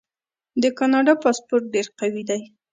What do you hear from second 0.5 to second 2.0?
د کاناډا پاسپورت ډیر